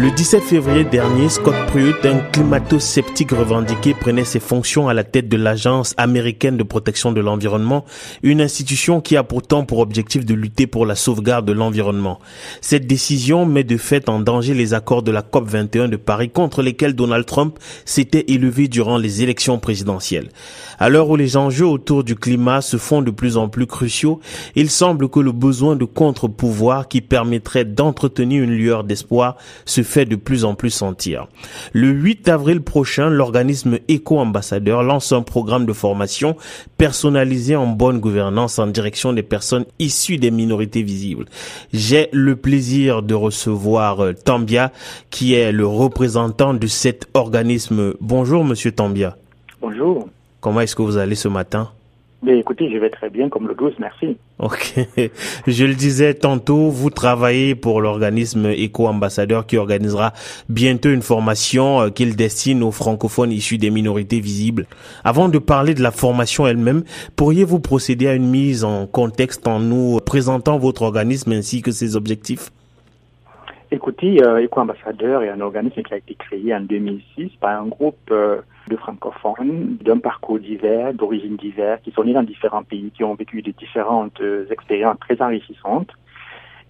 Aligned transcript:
Le 0.00 0.12
17 0.12 0.44
février 0.44 0.84
dernier, 0.84 1.28
Scott 1.28 1.56
Pruitt, 1.66 2.06
un 2.06 2.20
climato-sceptique 2.30 3.32
revendiqué, 3.32 3.94
prenait 3.94 4.24
ses 4.24 4.38
fonctions 4.38 4.88
à 4.88 4.94
la 4.94 5.02
tête 5.02 5.28
de 5.28 5.36
l'Agence 5.36 5.94
américaine 5.96 6.56
de 6.56 6.62
protection 6.62 7.10
de 7.10 7.20
l'environnement, 7.20 7.84
une 8.22 8.40
institution 8.40 9.00
qui 9.00 9.16
a 9.16 9.24
pourtant 9.24 9.64
pour 9.64 9.80
objectif 9.80 10.24
de 10.24 10.34
lutter 10.34 10.68
pour 10.68 10.86
la 10.86 10.94
sauvegarde 10.94 11.46
de 11.46 11.52
l'environnement. 11.52 12.20
Cette 12.60 12.86
décision 12.86 13.44
met 13.44 13.64
de 13.64 13.76
fait 13.76 14.08
en 14.08 14.20
danger 14.20 14.54
les 14.54 14.72
accords 14.72 15.02
de 15.02 15.10
la 15.10 15.22
COP 15.22 15.48
21 15.48 15.88
de 15.88 15.96
Paris 15.96 16.30
contre 16.30 16.62
lesquels 16.62 16.94
Donald 16.94 17.26
Trump 17.26 17.58
s'était 17.84 18.26
élevé 18.28 18.68
durant 18.68 18.98
les 18.98 19.24
élections 19.24 19.58
présidentielles. 19.58 20.28
À 20.78 20.90
l'heure 20.90 21.10
où 21.10 21.16
les 21.16 21.36
enjeux 21.36 21.66
autour 21.66 22.04
du 22.04 22.14
climat 22.14 22.60
se 22.60 22.76
font 22.76 23.02
de 23.02 23.10
plus 23.10 23.36
en 23.36 23.48
plus 23.48 23.66
cruciaux, 23.66 24.20
il 24.54 24.70
semble 24.70 25.08
que 25.08 25.18
le 25.18 25.32
besoin 25.32 25.74
de 25.74 25.86
contre-pouvoir 25.86 26.86
qui 26.86 27.00
permettrait 27.00 27.64
d'entretenir 27.64 28.44
une 28.44 28.52
lueur 28.52 28.84
d'espoir 28.84 29.36
se 29.64 29.82
fait 29.88 30.04
de 30.04 30.16
plus 30.16 30.44
en 30.44 30.54
plus 30.54 30.70
sentir. 30.70 31.26
Le 31.72 31.88
8 31.88 32.28
avril 32.28 32.60
prochain, 32.60 33.08
l'organisme 33.08 33.78
Éco-Ambassadeur 33.88 34.82
lance 34.82 35.12
un 35.12 35.22
programme 35.22 35.66
de 35.66 35.72
formation 35.72 36.36
personnalisé 36.76 37.56
en 37.56 37.66
bonne 37.66 37.98
gouvernance 37.98 38.58
en 38.58 38.66
direction 38.66 39.12
des 39.12 39.22
personnes 39.22 39.64
issues 39.78 40.18
des 40.18 40.30
minorités 40.30 40.82
visibles. 40.82 41.26
J'ai 41.72 42.08
le 42.12 42.36
plaisir 42.36 43.02
de 43.02 43.14
recevoir 43.14 44.04
euh, 44.04 44.12
Tambia, 44.12 44.72
qui 45.10 45.34
est 45.34 45.52
le 45.52 45.66
représentant 45.66 46.54
de 46.54 46.66
cet 46.66 47.08
organisme. 47.14 47.94
Bonjour, 48.00 48.44
monsieur 48.44 48.72
Tambia. 48.72 49.16
Bonjour. 49.60 50.08
Comment 50.40 50.60
est-ce 50.60 50.76
que 50.76 50.82
vous 50.82 50.98
allez 50.98 51.16
ce 51.16 51.28
matin? 51.28 51.70
Mais 52.20 52.36
écoutez, 52.36 52.68
je 52.72 52.78
vais 52.78 52.90
très 52.90 53.10
bien 53.10 53.28
comme 53.28 53.46
le 53.46 53.54
12, 53.54 53.74
merci. 53.78 54.16
Ok. 54.40 54.74
Je 55.46 55.64
le 55.64 55.74
disais 55.74 56.14
tantôt, 56.14 56.68
vous 56.68 56.90
travaillez 56.90 57.54
pour 57.54 57.80
l'organisme 57.80 58.46
Éco-Ambassadeur 58.46 59.46
qui 59.46 59.56
organisera 59.56 60.12
bientôt 60.48 60.90
une 60.90 61.02
formation 61.02 61.80
euh, 61.80 61.90
qu'il 61.90 62.16
destine 62.16 62.64
aux 62.64 62.72
francophones 62.72 63.30
issus 63.30 63.58
des 63.58 63.70
minorités 63.70 64.18
visibles. 64.18 64.66
Avant 65.04 65.28
de 65.28 65.38
parler 65.38 65.74
de 65.74 65.82
la 65.82 65.92
formation 65.92 66.46
elle-même, 66.48 66.82
pourriez-vous 67.14 67.60
procéder 67.60 68.08
à 68.08 68.14
une 68.14 68.28
mise 68.28 68.64
en 68.64 68.88
contexte 68.88 69.46
en 69.46 69.60
nous 69.60 69.98
présentant 70.00 70.58
votre 70.58 70.82
organisme 70.82 71.30
ainsi 71.32 71.62
que 71.62 71.70
ses 71.70 71.94
objectifs? 71.94 72.50
Écoutez, 73.70 74.22
euh, 74.22 74.38
Éco-Ambassadeur 74.38 75.22
est 75.22 75.28
un 75.28 75.42
organisme 75.42 75.82
qui 75.82 75.92
a 75.92 75.98
été 75.98 76.14
créé 76.14 76.54
en 76.54 76.60
2006 76.60 77.32
par 77.38 77.60
un 77.60 77.66
groupe 77.66 77.98
euh, 78.10 78.40
de 78.68 78.76
francophones 78.76 79.76
d'un 79.82 79.98
parcours 79.98 80.38
divers, 80.38 80.94
d'origines 80.94 81.36
diverses, 81.36 81.82
qui 81.82 81.90
sont 81.90 82.04
nés 82.04 82.14
dans 82.14 82.22
différents 82.22 82.62
pays, 82.62 82.90
qui 82.94 83.04
ont 83.04 83.14
vécu 83.14 83.42
de 83.42 83.50
différentes 83.50 84.20
euh, 84.22 84.46
expériences 84.50 84.98
très 85.00 85.20
enrichissantes. 85.20 85.90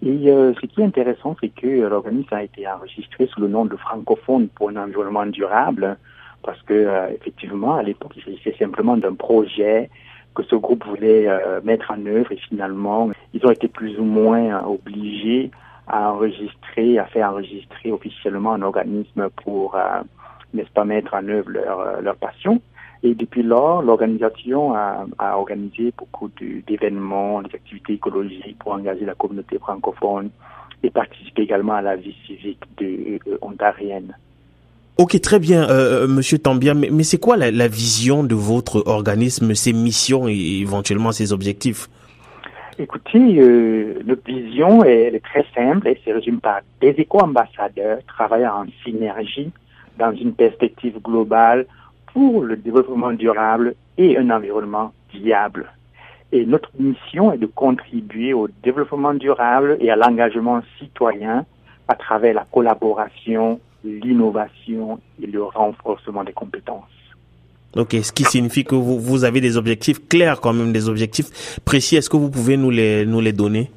Et 0.02 0.28
euh, 0.28 0.55
ce 0.55 0.66
qui 0.66 0.80
est 0.80 0.84
intéressant, 0.84 1.36
c'est 1.40 1.50
que 1.50 1.66
l'organisme 1.66 2.34
a 2.34 2.42
été 2.42 2.66
enregistré 2.66 3.27
sous 3.27 3.40
le 3.40 3.48
nom 3.48 3.64
de 3.64 3.77
francophone 3.77 4.48
pour 4.48 4.70
un 4.70 4.77
environnement 4.77 5.27
durable, 5.27 5.96
parce 6.42 6.60
que 6.62 6.74
euh, 6.74 7.10
effectivement, 7.14 7.77
à 7.77 7.83
l'époque, 7.84 8.12
il 8.16 8.24
s'agissait 8.24 8.56
simplement 8.58 8.96
d'un 8.96 9.14
projet 9.14 9.88
que 10.34 10.42
ce 10.44 10.56
groupe 10.56 10.84
voulait 10.84 11.27
mettre 11.64 11.90
en 11.90 12.06
œuvre, 12.06 12.30
et 12.30 12.36
finalement, 12.36 13.10
ils 13.34 13.44
ont 13.44 13.50
été 13.50 13.66
plus 13.66 13.98
ou 13.98 14.05
moins 14.05 14.62
obligés 14.64 15.50
à 15.89 16.12
enregistrer, 16.12 16.98
à 16.98 17.06
faire 17.06 17.31
enregistrer 17.31 17.92
officiellement 17.92 18.53
un 18.53 18.62
organisme 18.62 19.28
pour 19.44 19.77
n'est-ce 20.55 20.70
pas, 20.70 20.84
mettre 20.84 21.14
en 21.14 21.27
œuvre 21.28 21.50
leur, 21.50 21.80
euh, 21.80 22.00
leur 22.00 22.17
passion. 22.17 22.61
Et 23.03 23.14
depuis 23.14 23.42
lors, 23.42 23.83
l'organisation 23.83 24.75
a, 24.75 25.06
organisé 25.36 25.92
beaucoup 25.97 26.30
d'événements, 26.67 27.42
des 27.42 27.55
activités 27.55 27.92
écologiques 27.92 28.58
pour 28.58 28.72
engager 28.72 29.05
la 29.05 29.14
communauté 29.14 29.58
francophone 29.58 30.30
et 30.83 30.91
participer 30.91 31.42
également 31.42 31.75
à 31.75 31.83
la 31.83 31.95
vie 31.95 32.17
civique 32.27 32.62
de, 32.78 33.20
euh, 33.28 33.39
ontarienne. 33.41 34.17
Ok, 34.96 35.20
très 35.20 35.39
bien, 35.39 35.70
euh, 35.70 36.02
euh 36.02 36.07
Monsieur 36.08 36.39
Tambia, 36.39 36.74
mais, 36.74 37.05
c'est 37.05 37.18
quoi 37.18 37.36
la, 37.36 37.68
vision 37.68 38.24
de 38.24 38.35
votre 38.35 38.83
organisme, 38.86 39.55
ses 39.55 39.73
missions 39.73 40.27
et 40.27 40.58
éventuellement 40.61 41.12
ses 41.12 41.33
objectifs? 41.33 41.89
Écoutez, 42.80 43.40
euh, 43.40 44.00
notre 44.05 44.22
vision 44.24 44.84
est, 44.84 45.12
est, 45.12 45.24
très 45.24 45.44
simple 45.52 45.89
et 45.89 46.00
se 46.05 46.11
résume 46.11 46.40
par 46.40 46.61
des 46.80 46.90
éco-ambassadeurs 46.90 47.98
travaillant 48.06 48.62
en 48.62 48.66
synergie 48.84 49.50
dans 49.98 50.12
une 50.12 50.33
perspective 50.33 51.00
globale 51.02 51.67
pour 52.12 52.44
le 52.44 52.56
développement 52.56 53.11
durable 53.11 53.74
et 53.96 54.17
un 54.17 54.30
environnement 54.30 54.92
viable. 55.12 55.72
Et 56.30 56.46
notre 56.46 56.70
mission 56.78 57.33
est 57.33 57.38
de 57.38 57.46
contribuer 57.46 58.33
au 58.33 58.46
développement 58.62 59.14
durable 59.14 59.77
et 59.80 59.90
à 59.90 59.96
l'engagement 59.96 60.62
citoyen 60.78 61.46
à 61.88 61.96
travers 61.96 62.34
la 62.34 62.46
collaboration, 62.52 63.58
l'innovation 63.83 65.00
et 65.20 65.27
le 65.27 65.42
renforcement 65.42 66.22
des 66.22 66.33
compétences. 66.33 66.98
Ok, 67.77 67.96
ce 68.02 68.12
qui 68.12 68.24
signifie 68.24 68.64
que 68.64 68.74
vous, 68.74 69.24
avez 69.24 69.40
des 69.40 69.58
objectifs 69.58 70.08
clairs 70.08 70.40
quand 70.40 70.55
même, 70.55 70.73
des 70.73 70.89
objectifs 70.89 71.61
précis. 71.64 71.96
Est-ce 71.96 72.08
que 72.08 72.17
vous 72.17 72.30
pouvez 72.30 72.56
nous 72.56 72.70
les, 72.70 73.05
nous 73.05 73.20
les 73.20 73.33
donner? 73.33 73.70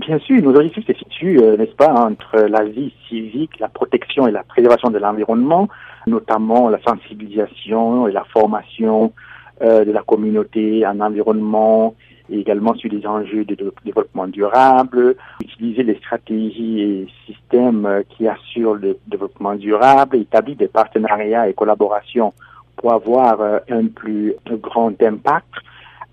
Bien 0.00 0.18
sûr, 0.18 0.42
nos 0.42 0.54
objectifs 0.54 0.86
se 0.86 0.94
situent, 0.94 1.40
euh, 1.40 1.56
n'est-ce 1.56 1.74
pas, 1.76 1.92
entre 1.92 2.38
la 2.38 2.64
vie 2.64 2.92
civique, 3.08 3.58
la 3.60 3.68
protection 3.68 4.26
et 4.26 4.30
la 4.30 4.42
préservation 4.42 4.90
de 4.90 4.98
l'environnement, 4.98 5.68
notamment 6.06 6.68
la 6.70 6.80
sensibilisation 6.82 8.08
et 8.08 8.12
la 8.12 8.24
formation 8.24 9.12
euh, 9.62 9.84
de 9.84 9.92
la 9.92 10.02
communauté 10.02 10.86
en 10.86 11.00
environnement, 11.00 11.94
et 12.30 12.40
également 12.40 12.74
sur 12.74 12.90
les 12.90 13.06
enjeux 13.06 13.44
de 13.44 13.56
développement 13.84 14.26
durable, 14.26 15.14
utiliser 15.42 15.82
les 15.82 15.96
stratégies 15.96 16.80
et 16.80 17.06
systèmes 17.26 17.86
euh, 17.86 18.02
qui 18.08 18.26
assurent 18.26 18.74
le 18.74 18.96
développement 19.06 19.54
durable, 19.54 20.16
établir 20.16 20.56
des 20.56 20.68
partenariats 20.68 21.48
et 21.48 21.54
collaborations 21.54 22.32
pour 22.76 22.92
avoir 22.92 23.40
euh, 23.40 23.58
un 23.70 23.86
plus 23.86 24.34
grand 24.50 25.00
impact. 25.02 25.48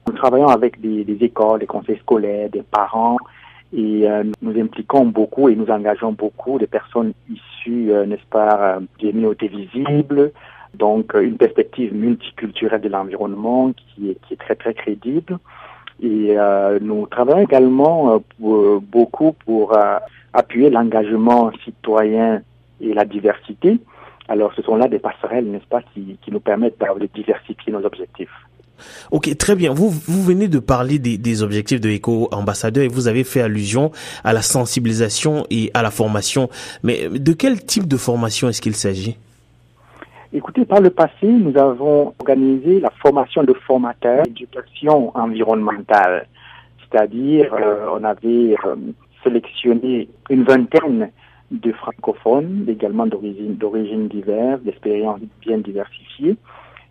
Nous 0.07 0.13
travaillons 0.13 0.47
avec 0.47 0.81
des, 0.81 1.03
des 1.03 1.25
écoles, 1.25 1.59
des 1.59 1.66
conseils 1.66 2.00
scolaires, 2.00 2.50
des 2.50 2.63
parents, 2.63 3.18
et 3.75 4.07
euh, 4.07 4.24
nous 4.41 4.59
impliquons 4.59 5.06
beaucoup 5.06 5.50
et 5.50 5.56
nous 5.56 5.69
engageons 5.69 6.12
beaucoup 6.12 6.59
des 6.59 6.68
personnes 6.68 7.13
issues, 7.29 7.91
euh, 7.91 8.06
n'est-ce 8.06 8.25
pas, 8.29 8.75
euh, 8.75 8.79
des 9.02 9.12
minorités 9.12 9.47
visibles, 9.47 10.31
donc 10.75 11.13
une 11.16 11.38
perspective 11.38 11.94
multiculturelle 11.94 12.81
de 12.81 12.90
l'environnement 12.90 13.72
qui 13.73 14.12
est, 14.12 14.18
qui 14.28 14.35
est 14.35 14.38
très 14.38 14.56
très 14.56 14.73
crédible. 14.73 15.40
Et 16.02 16.35
nous 16.81 17.06
travaillons 17.06 17.44
également 17.44 18.19
pour, 18.38 18.81
beaucoup 18.81 19.34
pour 19.46 19.78
appuyer 20.34 20.69
l'engagement 20.69 21.52
citoyen 21.63 22.41
et 22.81 22.94
la 22.94 23.06
diversité. 23.06 23.79
Alors 24.29 24.53
ce 24.56 24.61
sont 24.61 24.75
là 24.75 24.88
des 24.88 25.00
passerelles, 25.00 25.45
n'est-ce 25.45 25.67
pas, 25.67 25.81
qui, 25.94 26.17
qui 26.23 26.31
nous 26.31 26.39
permettent 26.39 26.79
de 26.79 27.09
diversifier 27.13 27.73
nos 27.73 27.85
objectifs. 27.85 28.29
Ok, 29.11 29.38
très 29.38 29.56
bien. 29.56 29.73
Vous, 29.73 29.89
vous 29.89 30.23
venez 30.23 30.47
de 30.47 30.59
parler 30.59 31.00
des, 31.00 31.17
des 31.17 31.44
objectifs 31.44 31.79
de 31.79 31.89
éco-ambassadeur 31.89 32.84
et 32.84 32.88
vous 32.88 33.07
avez 33.07 33.23
fait 33.23 33.41
allusion 33.41 33.91
à 34.23 34.34
la 34.34 34.41
sensibilisation 34.41 35.45
et 35.50 35.72
à 35.73 35.81
la 35.81 35.91
formation. 35.91 36.50
Mais 36.84 37.07
de 37.09 37.34
quel 37.34 37.63
type 37.63 37.88
de 37.88 37.97
formation 37.97 38.50
est-ce 38.50 38.61
qu'il 38.61 38.75
s'agit? 38.75 39.17
Écoutez, 40.34 40.66
par 40.66 40.81
le 40.81 40.90
passé, 40.90 41.28
nous 41.28 41.55
avons 41.57 42.13
organisé 42.19 42.79
la 42.79 42.90
formation 43.01 43.44
de 43.44 43.53
formateurs 43.53 44.23
d'éducation 44.23 45.16
environnementale. 45.16 46.28
C'est-à-dire, 46.81 47.53
euh, 47.53 47.85
on 47.94 48.03
avait 48.03 48.55
euh, 48.66 48.75
sélectionné 49.23 50.09
une 50.29 50.44
vingtaine 50.44 51.11
de 51.53 51.72
francophones, 51.72 52.66
également 52.68 53.06
d'origine 53.06 53.56
d'origine 53.56 54.08
diverses, 54.08 54.62
d'expériences 54.62 55.22
bien 55.41 55.59
diversifiées, 55.59 56.36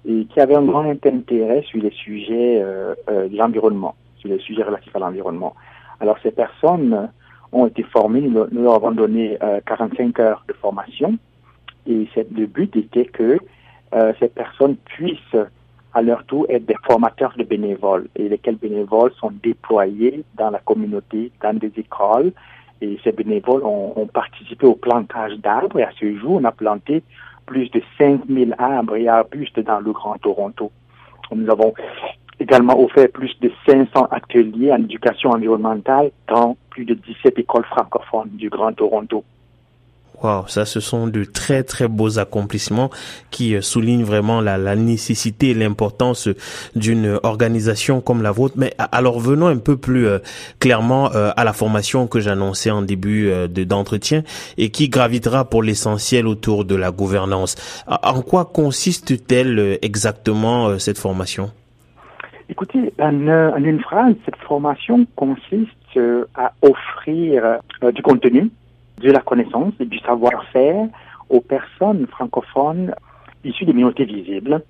et 0.06 0.24
qui 0.26 0.40
avait 0.40 0.54
un 0.54 0.64
grand 0.64 0.88
intérêt 0.88 1.62
sur 1.62 1.82
les 1.82 1.90
sujets 1.90 2.60
euh, 2.62 2.94
euh, 3.10 3.28
de 3.28 3.36
l'environnement, 3.36 3.94
sur 4.18 4.28
les 4.28 4.38
sujets 4.38 4.62
relatifs 4.62 4.94
à 4.96 5.00
l'environnement. 5.00 5.54
Alors 6.00 6.16
ces 6.22 6.30
personnes 6.30 7.10
ont 7.52 7.66
été 7.66 7.82
formées, 7.82 8.22
nous, 8.22 8.46
leur 8.52 8.74
avons 8.74 8.92
donné 8.92 9.36
euh, 9.42 9.60
45 9.66 10.18
heures 10.20 10.44
de 10.48 10.54
formation 10.54 11.18
et 11.86 12.08
le 12.16 12.46
but 12.46 12.74
était 12.76 13.04
que 13.04 13.38
euh, 13.94 14.12
ces 14.20 14.28
personnes 14.28 14.76
puissent 14.76 15.36
à 15.94 16.00
leur 16.00 16.24
tour 16.24 16.46
être 16.48 16.64
des 16.64 16.76
formateurs 16.86 17.34
de 17.36 17.44
bénévoles 17.44 18.08
et 18.16 18.28
lesquels 18.28 18.56
bénévoles 18.56 19.12
sont 19.20 19.30
déployés 19.42 20.24
dans 20.36 20.50
la 20.50 20.60
communauté, 20.60 21.30
dans 21.42 21.56
des 21.56 21.72
écoles 21.76 22.32
et 22.82 22.98
ces 23.04 23.12
bénévoles 23.12 23.64
ont, 23.64 23.92
ont 23.96 24.06
participé 24.06 24.66
au 24.66 24.74
plantage 24.74 25.34
d'arbres 25.38 25.78
et 25.78 25.84
à 25.84 25.90
ce 25.98 26.16
jour 26.16 26.40
on 26.40 26.44
a 26.44 26.52
planté 26.52 27.02
plus 27.46 27.70
de 27.70 27.82
5000 27.98 28.54
arbres 28.58 28.96
et 28.96 29.08
arbustes 29.08 29.60
dans 29.60 29.80
le 29.80 29.92
Grand 29.92 30.18
Toronto. 30.18 30.70
Nous 31.34 31.50
avons 31.50 31.72
également 32.38 32.78
offert 32.78 33.08
plus 33.10 33.38
de 33.40 33.50
500 33.66 34.08
ateliers 34.10 34.72
en 34.72 34.78
éducation 34.78 35.30
environnementale 35.30 36.10
dans 36.28 36.56
plus 36.70 36.84
de 36.84 36.94
17 36.94 37.38
écoles 37.38 37.64
francophones 37.64 38.30
du 38.30 38.48
Grand 38.48 38.72
Toronto. 38.72 39.24
Wow, 40.22 40.46
ça, 40.46 40.64
ce 40.64 40.78
sont 40.78 41.08
de 41.08 41.24
très 41.24 41.64
très 41.64 41.88
beaux 41.88 42.20
accomplissements 42.20 42.90
qui 43.32 43.56
euh, 43.56 43.60
soulignent 43.60 44.04
vraiment 44.04 44.40
la, 44.40 44.76
nécessité 44.76 45.50
et 45.50 45.54
l'importance 45.54 46.28
d'une 46.76 47.18
organisation 47.24 48.00
comme 48.00 48.22
la 48.22 48.30
vôtre. 48.30 48.54
Mais 48.56 48.72
alors 48.92 49.18
venons 49.18 49.48
un 49.48 49.58
peu 49.58 49.76
plus 49.76 50.06
euh, 50.06 50.18
clairement 50.60 51.12
euh, 51.12 51.30
à 51.36 51.42
la 51.42 51.52
formation 51.52 52.06
que 52.06 52.20
j'annonçais 52.20 52.70
en 52.70 52.82
début 52.82 53.32
d'entretien 53.48 54.22
et 54.58 54.70
qui 54.70 54.88
gravitera 54.88 55.44
pour 55.44 55.62
l'essentiel 55.62 56.28
autour 56.28 56.64
de 56.64 56.76
la 56.76 56.92
gouvernance. 56.92 57.56
En 57.86 58.22
quoi 58.22 58.44
consiste-t-elle 58.44 59.78
exactement 59.82 60.78
cette 60.78 60.98
formation? 60.98 61.50
Écoutez, 62.48 62.92
en, 62.98 63.64
une 63.64 63.80
phrase, 63.80 64.14
cette 64.24 64.36
formation 64.36 65.06
consiste 65.16 65.98
à 66.34 66.52
offrir 66.62 67.58
du 67.92 68.02
contenu 68.02 68.50
de 69.08 69.12
la 69.12 69.20
connaissance 69.20 69.72
et 69.80 69.84
du 69.84 69.98
savoir-faire 69.98 70.86
aux 71.28 71.40
personnes 71.40 72.06
francophones 72.06 72.94
issues 73.44 73.64
des 73.64 73.72
minorités 73.72 74.04
visibles, 74.04 74.62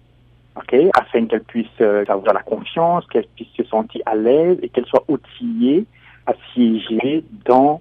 okay, 0.56 0.90
afin 0.99 1.26
qu'elles 1.26 1.44
puissent 1.44 1.67
euh, 1.81 2.05
avoir 2.08 2.34
la 2.34 2.43
confiance, 2.43 3.06
qu'elles 3.08 3.26
puissent 3.37 3.55
se 3.56 3.64
sentir 3.64 4.02
à 4.06 4.14
l'aise 4.14 4.58
et 4.62 4.69
qu'elles 4.69 4.87
soient 4.87 5.05
outillées 5.08 5.84
à 6.26 6.32
siéger 6.52 7.25
dans 7.44 7.81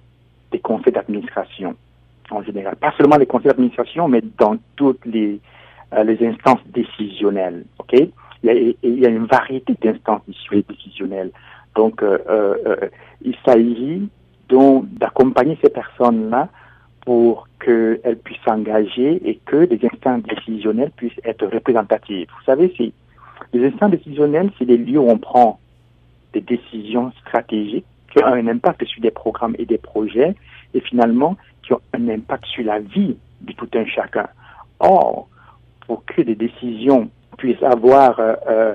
des 0.50 0.58
conseils 0.58 0.92
d'administration 0.92 1.74
en 2.30 2.42
général. 2.42 2.76
Pas 2.76 2.92
seulement 2.98 3.16
les 3.16 3.26
conseils 3.26 3.48
d'administration, 3.48 4.08
mais 4.08 4.22
dans 4.38 4.56
toutes 4.76 5.04
les, 5.06 5.40
euh, 5.94 6.16
instances 6.20 6.60
décisionnelles. 6.66 7.64
ok 7.78 8.08
il, 8.44 8.74
y 8.82 9.06
a, 9.06 9.08
une 9.08 9.26
variété 9.26 9.74
d'instances 9.80 10.22
décisionnelles. 10.26 11.30
Donc, 11.76 12.02
euh, 12.02 12.56
il 13.24 13.36
s'agit 13.46 14.08
d'accompagner 14.92 15.58
ces 15.62 15.70
personnes-là 15.70 16.48
pour 17.04 17.48
qu'elles 17.60 18.18
puissent 18.24 18.42
s'engager 18.46 19.20
et 19.28 19.40
que 19.44 19.56
les 19.56 19.80
instances 19.84 20.22
décisionnelles 20.22 20.92
puissent 20.96 21.20
être 21.24 21.46
représentatives. 21.46 22.28
Vous 22.28 22.44
savez, 22.44 22.72
les 23.52 23.66
instances 23.66 23.90
décisionnelles, 23.90 24.50
c'est 24.58 24.64
des 24.64 24.76
lieux 24.76 24.98
où 24.98 25.10
on 25.10 25.18
prend 25.18 25.58
des 26.32 26.40
décisions 26.40 27.12
stratégiques 27.20 27.86
qui 28.10 28.22
ont 28.22 28.26
un 28.26 28.46
impact 28.46 28.84
sur 28.84 29.02
des 29.02 29.10
programmes 29.10 29.56
et 29.58 29.66
des 29.66 29.78
projets 29.78 30.34
et 30.74 30.80
finalement 30.80 31.36
qui 31.62 31.72
ont 31.72 31.80
un 31.92 32.08
impact 32.08 32.44
sur 32.46 32.64
la 32.64 32.78
vie 32.78 33.16
de 33.40 33.52
tout 33.52 33.68
un 33.74 33.86
chacun. 33.86 34.28
Or, 34.80 35.28
pour 35.86 36.04
que 36.04 36.22
des 36.22 36.34
décisions 36.34 37.10
puissent 37.38 37.62
avoir 37.62 38.18
euh, 38.18 38.34
euh, 38.48 38.74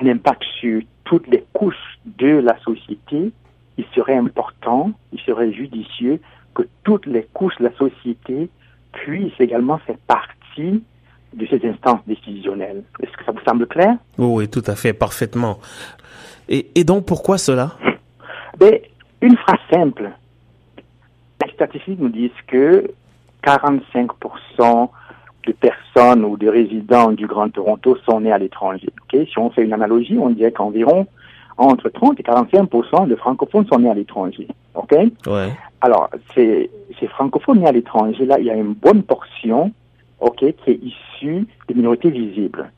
un 0.00 0.06
impact 0.06 0.42
sur 0.60 0.82
toutes 1.04 1.26
les 1.28 1.44
couches 1.52 1.98
de 2.04 2.38
la 2.38 2.58
société, 2.60 3.32
il 3.78 3.84
serait 3.94 4.16
important, 4.16 4.92
il 5.12 5.20
serait 5.20 5.52
judicieux 5.52 6.20
que 6.54 6.62
toutes 6.84 7.06
les 7.06 7.24
couches 7.32 7.56
de 7.58 7.64
la 7.64 7.74
société 7.76 8.48
puissent 8.92 9.40
également 9.40 9.78
faire 9.78 9.96
partie 10.06 10.82
de 11.32 11.46
ces 11.46 11.66
instances 11.68 12.00
décisionnelles. 12.06 12.84
Est-ce 13.00 13.12
que 13.12 13.24
ça 13.24 13.32
vous 13.32 13.40
semble 13.46 13.66
clair? 13.66 13.96
Oui, 14.18 14.48
tout 14.48 14.62
à 14.66 14.76
fait, 14.76 14.92
parfaitement. 14.92 15.58
Et, 16.48 16.70
et 16.76 16.84
donc, 16.84 17.06
pourquoi 17.06 17.38
cela? 17.38 17.72
Ben, 18.58 18.78
Une 19.20 19.36
phrase 19.36 19.58
simple. 19.72 20.10
Les 21.44 21.52
statistiques 21.52 21.98
nous 21.98 22.08
disent 22.08 22.30
que 22.46 22.88
45% 23.44 24.88
de 25.46 25.52
personnes 25.52 26.24
ou 26.24 26.36
de 26.36 26.48
résidents 26.48 27.12
du 27.12 27.26
Grand 27.26 27.50
Toronto 27.50 27.96
sont 28.08 28.20
nés 28.20 28.32
à 28.32 28.38
l'étranger. 28.38 28.88
Okay? 29.04 29.26
Si 29.26 29.38
on 29.38 29.50
fait 29.50 29.62
une 29.62 29.72
analogie, 29.72 30.16
on 30.18 30.30
dirait 30.30 30.52
qu'environ 30.52 31.06
entre 31.56 31.88
30 31.88 32.18
et 32.20 32.22
45 32.22 33.06
de 33.08 33.16
francophones 33.16 33.66
sont 33.66 33.78
nés 33.78 33.90
à 33.90 33.94
l'étranger. 33.94 34.48
OK? 34.74 34.92
Ouais. 35.26 35.52
Alors, 35.80 36.10
ces, 36.34 36.70
ces 36.98 37.06
francophones 37.08 37.60
nés 37.60 37.68
à 37.68 37.72
l'étranger, 37.72 38.26
là, 38.26 38.38
il 38.38 38.46
y 38.46 38.50
a 38.50 38.54
une 38.54 38.74
bonne 38.74 39.02
portion, 39.02 39.72
OK, 40.20 40.38
qui 40.38 40.70
est 40.70 40.80
issue 40.82 41.46
des 41.68 41.74
minorités 41.74 42.10
visibles. 42.10 42.70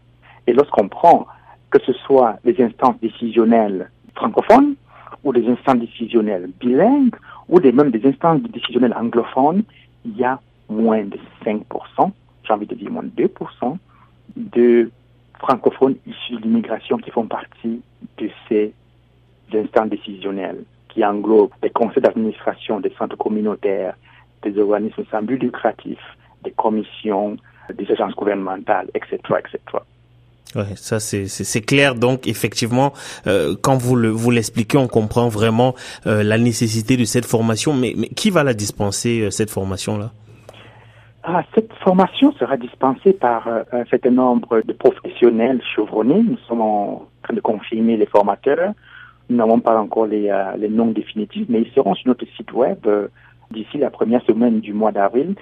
Et 0.47 0.53
lorsqu'on 0.53 0.89
prend 0.89 1.27
que 1.71 1.79
ce 1.81 1.93
soit 1.93 2.37
les 2.45 2.61
instances 2.63 2.99
décisionnelles 3.01 3.91
francophones 4.15 4.75
ou 5.25 5.33
des 5.33 5.47
instances 5.49 5.79
décisionnelles 5.79 6.51
bilingues 6.61 7.17
ou 7.49 7.61
des, 7.61 7.73
même 7.73 7.91
des 7.91 8.07
instances 8.07 8.41
décisionnelles 8.43 8.95
anglophones, 8.95 9.63
il 10.05 10.17
y 10.17 10.25
a 10.25 10.41
moins 10.69 11.05
de 11.05 11.19
5%, 11.45 11.63
j'ai 12.45 12.53
envie 12.53 12.67
de 12.67 12.75
dire 12.75 12.91
moins 12.91 13.05
de 13.05 13.25
2% 13.25 13.77
de 14.37 14.91
francophones 15.39 15.97
issus 16.07 16.37
de 16.37 16.43
l'immigration 16.43 16.97
qui 16.99 17.11
font 17.11 17.27
partie 17.27 17.81
de 18.19 18.31
ces 18.49 18.73
instances 19.55 19.91
décisionnels 19.91 20.65
qui 20.89 21.05
englobent 21.05 21.53
des 21.63 21.71
conseils 21.71 22.03
d'administration 22.03 22.81
des 22.81 22.93
centres 22.99 23.17
communautaires, 23.17 23.95
des 24.43 24.59
organismes 24.59 25.05
sans 25.11 25.23
but 25.23 25.39
lucratif, 25.39 25.99
des 26.43 26.53
commissions, 26.53 27.37
des 27.75 27.91
agences 27.91 28.15
gouvernementales, 28.15 28.89
etc., 28.95 29.19
etc. 29.39 29.59
Ouais, 30.55 30.75
ça 30.77 31.01
c'est 31.01 31.61
clair. 31.61 31.95
Donc 31.95 32.27
effectivement, 32.27 32.93
euh, 33.27 33.57
quand 33.61 33.77
vous 33.77 33.97
le 33.97 34.09
vous 34.09 34.31
l'expliquez, 34.31 34.79
on 34.79 34.89
comprend 34.89 35.29
vraiment 35.29 35.75
euh, 36.07 36.23
la 36.23 36.39
nécessité 36.39 36.97
de 36.97 37.05
cette 37.05 37.27
formation. 37.27 37.75
Mais, 37.75 37.95
mais 37.97 38.09
qui 38.09 38.31
va 38.31 38.43
la 38.45 38.55
dispenser 38.55 39.23
euh, 39.23 39.31
cette 39.31 39.51
formation 39.51 39.99
là 39.99 40.13
ah, 41.29 41.43
cette 41.57 41.73
formation 41.83 42.31
sera 42.35 42.57
dispensée 42.57 43.13
par 43.13 43.49
un 43.49 43.85
certain 43.87 44.13
nombre 44.13 44.63
de 44.65 44.73
professionnels 44.73 45.61
chevronnés. 45.75 46.23
Nous 46.23 46.39
sommes 46.47 46.61
en 46.61 47.09
de 47.33 47.41
confirmer 47.41 47.97
les 47.97 48.07
formateurs. 48.07 48.73
Nous 49.29 49.37
n'avons 49.37 49.61
pas 49.61 49.79
encore 49.79 50.07
les, 50.07 50.29
euh, 50.31 50.57
les, 50.57 50.69
noms 50.69 50.93
définitifs, 50.93 51.47
mais 51.49 51.63
ils 51.63 51.73
seront 51.73 51.95
sur 51.95 52.09
notre 52.09 52.27
site 52.37 52.53
web 52.53 52.79
euh, 52.87 53.09
d'ici 53.51 53.79
la 53.79 53.91
première 53.91 54.23
semaine 54.23 54.61
du 54.61 54.73
mois 54.73 54.93
d'avril. 54.93 55.35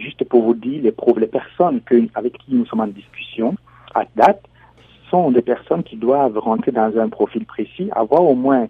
juste 0.00 0.24
pour 0.24 0.42
vous 0.42 0.54
dire, 0.54 0.82
les, 0.82 0.94
les 1.20 1.26
personnes 1.26 1.80
avec 2.14 2.38
qui 2.38 2.54
nous 2.54 2.66
sommes 2.66 2.80
en 2.80 2.88
discussion 2.88 3.54
à 3.94 4.04
date 4.16 4.42
sont 5.10 5.30
des 5.30 5.42
personnes 5.42 5.82
qui 5.82 5.96
doivent 5.96 6.38
rentrer 6.38 6.72
dans 6.72 6.98
un 6.98 7.08
profil 7.08 7.44
précis, 7.46 7.88
avoir 7.92 8.22
au 8.22 8.34
moins 8.34 8.66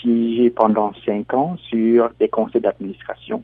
siégé 0.00 0.50
pendant 0.50 0.92
cinq 1.04 1.32
ans 1.34 1.56
sur 1.68 2.10
des 2.18 2.28
conseils 2.28 2.62
d'administration. 2.62 3.42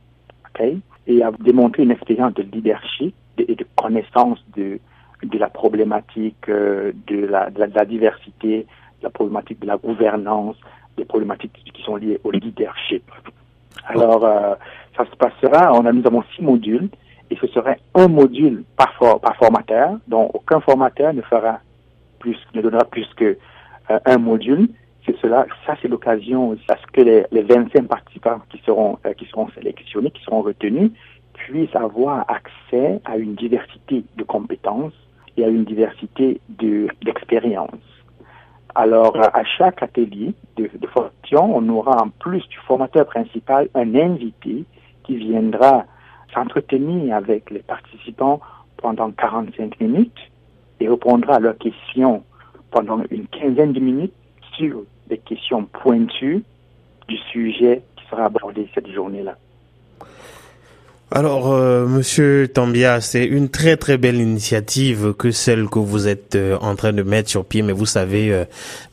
Okay? 0.51 0.79
et 1.07 1.23
à 1.23 1.31
démontrer 1.33 1.83
une 1.83 1.91
expérience 1.91 2.35
de 2.35 2.43
leadership 2.43 3.15
et 3.39 3.55
de 3.55 3.67
connaissance 3.77 4.39
de, 4.57 4.79
de 5.23 5.39
la 5.39 5.49
problématique 5.49 6.49
euh, 6.49 6.93
de, 7.07 7.27
la, 7.27 7.51
diversité, 7.85 8.67
de 9.01 9.05
la 9.05 9.11
problématique 9.11 9.61
de 9.61 9.67
la 9.67 9.77
gouvernance, 9.77 10.57
des 10.97 11.05
problématiques 11.05 11.53
qui 11.73 11.83
sont 11.83 11.97
liées 11.97 12.21
au 12.25 12.31
leadership. 12.31 13.05
Alors, 13.87 14.25
euh, 14.25 14.55
ça 14.97 15.05
se 15.07 15.17
passera, 15.17 15.73
on 15.73 15.87
a, 15.87 15.93
nous 15.93 16.07
avons 16.07 16.23
six 16.37 16.43
modules, 16.43 16.89
et 17.31 17.37
ce 17.37 17.47
serait 17.49 17.79
un 17.95 18.09
module 18.09 18.65
par, 18.77 18.93
for, 18.95 19.21
par 19.21 19.37
formateur, 19.37 19.97
donc 20.07 20.35
aucun 20.35 20.61
formateur 20.61 21.15
ne 21.15 21.23
fera 21.23 21.61
plus, 22.19 22.37
ne 22.55 22.61
donnera 22.61 22.85
plus 22.85 23.07
que 23.17 23.37
euh, 23.91 23.99
un 24.05 24.19
module, 24.19 24.69
cela, 25.21 25.47
ça 25.67 25.75
c'est 25.81 25.89
l'occasion 25.89 26.57
parce 26.67 26.85
que 26.87 27.01
les, 27.01 27.25
les 27.33 27.43
25 27.43 27.87
participants 27.87 28.41
qui 28.51 28.61
seront 28.65 28.99
qui 29.19 29.27
seront 29.27 29.49
sélectionnés, 29.51 30.11
qui 30.11 30.23
seront 30.23 30.43
retenus, 30.43 30.91
puissent 31.35 31.75
avoir 31.75 32.25
accès 32.29 33.01
à 33.05 33.17
une 33.17 33.35
diversité 33.35 34.05
de 34.17 34.23
compétences 34.23 34.93
et 35.37 35.45
à 35.45 35.49
une 35.49 35.65
diversité 35.65 36.41
de 36.49 36.89
d'expériences. 37.05 37.71
Alors 38.75 39.17
à 39.17 39.45
chaque 39.45 39.83
atelier 39.83 40.35
de, 40.57 40.71
de 40.75 40.87
formation, 40.87 41.57
on 41.57 41.69
aura 41.69 42.03
en 42.03 42.09
plus 42.09 42.47
du 42.49 42.57
formateur 42.67 43.07
principal 43.07 43.69
un 43.75 43.95
invité 43.95 44.65
qui 45.05 45.17
viendra 45.17 45.85
s'entretenir 46.33 47.17
avec 47.17 47.51
les 47.51 47.61
participants 47.61 48.41
pendant 48.79 49.11
45 49.11 49.81
minutes 49.81 50.31
et 50.81 50.89
répondra 50.89 51.37
à 51.37 51.41
leurs 51.41 51.59
questions 51.59 52.23
pendant 52.71 53.01
une 53.11 53.27
quinzaine 53.27 53.73
de 53.73 53.81
minutes 53.81 54.15
sur 54.57 54.83
des 55.09 55.19
questions 55.19 55.65
pointues 55.65 56.43
du 57.09 57.17
sujet 57.31 57.83
qui 57.97 58.05
sera 58.07 58.25
abordé 58.25 58.69
cette 58.75 58.91
journée-là. 58.91 59.37
Alors, 61.15 61.53
euh, 61.53 61.87
Monsieur 61.87 62.49
Tambia, 62.49 63.03
c'est 63.03 63.27
une 63.27 63.51
très 63.51 63.77
très 63.77 63.99
belle 63.99 64.17
initiative 64.17 65.13
que 65.13 65.31
celle 65.31 65.69
que 65.69 65.79
vous 65.79 66.09
êtes 66.09 66.37
euh, 66.37 66.57
en 66.63 66.75
train 66.75 66.95
de 66.95 67.03
mettre 67.03 67.29
sur 67.29 67.45
pied. 67.45 67.61
Mais 67.61 67.75
vous 67.75 67.85
savez, 67.85 68.33
euh, 68.33 68.45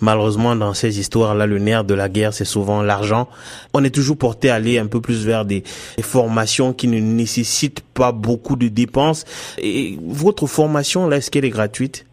malheureusement, 0.01 0.53
dans 0.53 0.73
ces 0.73 0.99
histoires-là, 0.99 1.47
le 1.47 1.59
nerf 1.59 1.85
de 1.85 1.93
la 1.93 2.09
guerre, 2.09 2.33
c'est 2.33 2.43
souvent 2.43 2.81
l'argent. 2.81 3.29
On 3.73 3.85
est 3.85 3.95
toujours 3.95 4.17
porté 4.17 4.49
à 4.49 4.55
aller 4.55 4.79
un 4.79 4.87
peu 4.87 4.99
plus 4.99 5.25
vers 5.25 5.45
des, 5.45 5.63
des, 5.95 6.03
formations 6.03 6.73
qui 6.73 6.89
ne 6.89 6.99
nécessitent 6.99 7.85
pas 7.93 8.11
beaucoup 8.11 8.57
de 8.57 8.67
dépenses. 8.67 9.23
Et 9.57 9.97
votre 10.05 10.45
formation, 10.45 11.07
là, 11.07 11.17
est-ce 11.17 11.31
qu'elle 11.31 11.45
est 11.45 11.49
gratuite? 11.49 12.05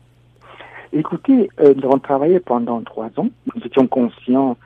Écoutez, 0.92 1.50
euh, 1.60 1.74
nous 1.74 1.84
avons 1.84 1.98
travaillé 1.98 2.38
pendant 2.38 2.80
trois 2.82 3.10
ans. 3.16 3.28
Nous 3.52 3.62
étions 3.64 3.88
conscients 3.88 4.56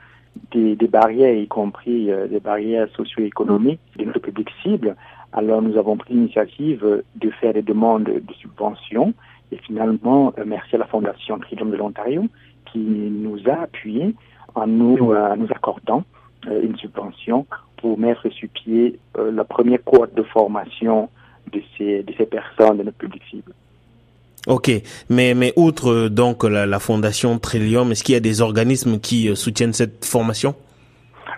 des, 0.51 0.75
des 0.75 0.87
barrières, 0.87 1.33
y 1.33 1.47
compris 1.47 2.11
euh, 2.11 2.27
des 2.27 2.39
barrières 2.39 2.87
socio-économiques 2.95 3.79
de 3.97 4.05
notre 4.05 4.19
public 4.19 4.49
cible. 4.61 4.95
Alors 5.33 5.61
nous 5.61 5.77
avons 5.77 5.97
pris 5.97 6.13
l'initiative 6.13 7.03
de 7.15 7.29
faire 7.31 7.53
des 7.53 7.61
demandes 7.61 8.03
de 8.03 8.33
subventions 8.39 9.13
et 9.51 9.57
finalement, 9.57 10.33
euh, 10.37 10.43
merci 10.45 10.75
à 10.75 10.79
la 10.79 10.85
Fondation 10.85 11.39
Tridium 11.39 11.71
de 11.71 11.77
l'Ontario 11.77 12.25
qui 12.71 12.79
nous 12.79 13.39
a 13.49 13.63
appuyés 13.63 14.15
en 14.55 14.67
nous, 14.67 14.97
nous 14.97 15.47
accordant 15.49 16.03
une 16.45 16.75
subvention 16.77 17.45
pour 17.77 17.97
mettre 17.97 18.29
sur 18.29 18.49
pied 18.49 18.99
la 19.17 19.43
première 19.43 19.83
cohorte 19.83 20.13
de 20.13 20.23
formation 20.23 21.09
de 21.51 21.61
ces, 21.77 22.03
de 22.03 22.13
ces 22.17 22.25
personnes, 22.25 22.77
de 22.77 22.83
notre 22.83 22.97
public 22.97 23.21
cible. 23.29 23.53
Ok, 24.47 24.71
mais 25.09 25.33
mais 25.33 25.53
outre 25.55 26.07
donc 26.07 26.43
la, 26.43 26.65
la 26.65 26.79
fondation 26.79 27.37
Trillium, 27.37 27.91
est-ce 27.91 28.03
qu'il 28.03 28.13
y 28.13 28.17
a 28.17 28.21
des 28.21 28.41
organismes 28.41 28.99
qui 28.99 29.35
soutiennent 29.35 29.73
cette 29.73 30.03
formation? 30.05 30.55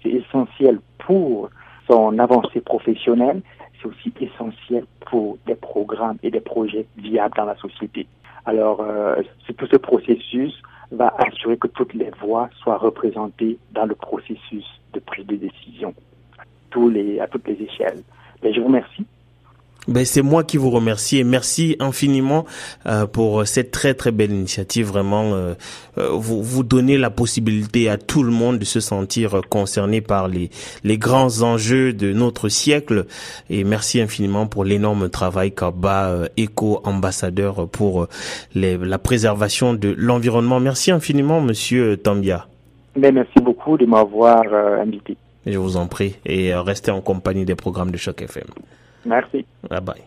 C'est 0.01 0.09
essentiel 0.09 0.79
pour 0.99 1.49
son 1.87 2.17
avancée 2.17 2.61
professionnelle 2.61 3.41
aussi 3.85 4.13
essentiel 4.19 4.85
pour 5.01 5.37
des 5.45 5.55
programmes 5.55 6.17
et 6.23 6.31
des 6.31 6.39
projets 6.39 6.85
viables 6.97 7.35
dans 7.35 7.45
la 7.45 7.55
société. 7.57 8.07
Alors, 8.45 8.81
euh, 8.81 9.15
tout 9.57 9.67
ce 9.67 9.77
processus 9.77 10.53
va 10.91 11.13
assurer 11.17 11.57
que 11.57 11.67
toutes 11.67 11.93
les 11.93 12.11
voix 12.21 12.49
soient 12.61 12.77
représentées 12.77 13.57
dans 13.71 13.85
le 13.85 13.95
processus 13.95 14.65
de 14.93 14.99
prise 14.99 15.25
de 15.25 15.35
décision 15.35 15.93
à, 17.19 17.27
toutes 17.27 17.47
les 17.47 17.63
échelles. 17.63 18.03
Mais 18.43 18.53
je 18.53 18.59
vous 18.59 18.67
remercie 18.67 19.05
ben, 19.87 20.03
c'est 20.03 20.23
moi 20.23 20.43
qui 20.43 20.57
vous 20.57 20.71
remercie 20.71 21.19
et 21.19 21.23
merci 21.23 21.75
infiniment 21.79 22.45
euh, 22.87 23.05
pour 23.05 23.45
cette 23.45 23.69
très 23.71 23.93
très 23.93 24.11
belle 24.11 24.31
initiative. 24.31 24.87
Vraiment, 24.87 25.33
euh, 25.33 25.53
euh, 25.97 26.09
vous 26.11 26.41
vous 26.41 26.63
donnez 26.63 26.97
la 26.97 27.11
possibilité 27.11 27.87
à 27.89 27.97
tout 27.97 28.23
le 28.23 28.31
monde 28.31 28.57
de 28.57 28.65
se 28.65 28.79
sentir 28.79 29.41
concerné 29.49 30.01
par 30.01 30.27
les 30.27 30.49
les 30.83 30.97
grands 30.97 31.43
enjeux 31.43 31.93
de 31.93 32.13
notre 32.13 32.49
siècle. 32.49 33.05
Et 33.49 33.63
merci 33.63 34.01
infiniment 34.01 34.47
pour 34.47 34.65
l'énorme 34.65 35.09
travail 35.09 35.51
qu'a 35.51 35.71
Eco 36.39 36.81
ambassadeur 36.83 37.67
pour 37.67 38.07
les, 38.55 38.77
la 38.77 38.97
préservation 38.97 39.73
de 39.73 39.93
l'environnement. 39.97 40.59
Merci 40.59 40.91
infiniment, 40.91 41.41
Monsieur 41.41 41.97
Tambia. 41.97 42.47
Ben, 42.95 43.13
merci 43.13 43.39
beaucoup 43.39 43.77
de 43.77 43.85
m'avoir 43.85 44.43
invité. 44.81 45.17
Je 45.45 45.57
vous 45.57 45.77
en 45.77 45.85
prie 45.87 46.15
et 46.25 46.55
restez 46.55 46.91
en 46.91 47.01
compagnie 47.01 47.45
des 47.45 47.55
programmes 47.55 47.91
de 47.91 47.97
Choc 47.97 48.21
FM. 48.21 48.45
Merci. 49.05 49.47
Bye 49.69 49.79
bye. 49.81 50.05